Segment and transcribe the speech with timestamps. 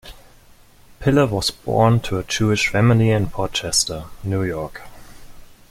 [0.99, 4.81] Piller was born to a Jewish family in Port Chester, New York.